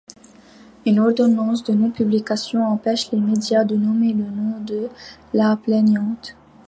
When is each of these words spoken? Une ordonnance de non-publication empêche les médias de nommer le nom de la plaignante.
Une 0.87 0.99
ordonnance 0.99 1.63
de 1.63 1.73
non-publication 1.75 2.65
empêche 2.65 3.11
les 3.11 3.19
médias 3.19 3.63
de 3.63 3.75
nommer 3.75 4.13
le 4.13 4.23
nom 4.31 4.59
de 4.61 4.89
la 5.31 5.55
plaignante. 5.55 6.35